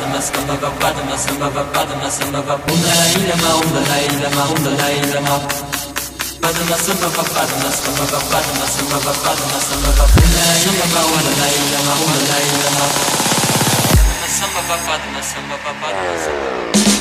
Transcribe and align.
قدم 0.00 0.20
سبب 0.20 0.64
قدم 0.82 1.16
سبب 1.16 1.56
قدم 1.76 2.02
سبب 2.10 2.48
قمنا 2.68 3.06
إلى 3.16 3.34
ما 3.42 3.50
أمضى 3.54 4.06
إلى 4.06 4.28
ما 4.36 4.42
أمضى 4.50 4.86
إلى 5.00 5.20
ما 5.20 5.36
قدم 6.42 6.70
سبب 6.86 7.16
قدم 7.36 7.62
سبب 7.80 8.12
قدم 8.32 8.60
سبب 8.76 9.06
قدم 9.24 9.52
سبب 9.70 9.98
قمنا 10.12 10.46
إلى 10.64 10.84
ما 10.94 11.00
أمضى 11.04 11.48
إلى 11.60 11.78
ما 11.86 11.92
أمضى 11.92 12.36
إلى 12.48 12.68
ما 12.76 12.86
قدم 12.96 13.12
سبب 14.40 14.68
قدم 14.88 15.14
سبب 15.32 15.64
قدم 15.82 16.08
سبب 16.24 16.99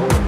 Oh. 0.00 0.27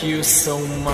que 0.00 0.14
o 0.14 0.22
são 0.22 0.62
uma 0.62 0.92